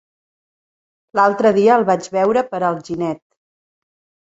L'altre 1.19 1.51
dia 1.59 1.77
el 1.81 1.85
vaig 1.91 2.09
veure 2.17 2.45
per 2.55 2.65
Alginet. 2.73 3.23